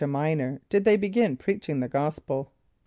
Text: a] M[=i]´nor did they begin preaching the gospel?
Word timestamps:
a] 0.01 0.03
M[=i]´nor 0.03 0.59
did 0.67 0.83
they 0.83 0.97
begin 0.97 1.37
preaching 1.37 1.79
the 1.79 1.87
gospel? 1.87 2.51